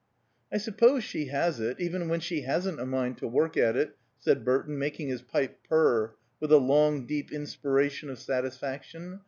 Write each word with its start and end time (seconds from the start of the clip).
"I 0.51 0.57
suppose 0.57 1.03
she 1.03 1.27
has 1.27 1.59
it, 1.59 1.79
even 1.79 2.09
when 2.09 2.21
she 2.21 2.41
hasn't 2.41 2.79
a 2.79 2.87
mind 2.87 3.19
to 3.19 3.27
work 3.27 3.55
at 3.55 3.75
it," 3.77 3.99
said 4.17 4.43
Burton, 4.43 4.79
making 4.79 5.09
his 5.09 5.21
pipe 5.21 5.59
purr 5.63 6.15
with 6.39 6.51
a 6.51 6.57
long, 6.57 7.05
deep 7.05 7.31
inspiration 7.31 8.09
of 8.09 8.17
satisfaction. 8.17 9.19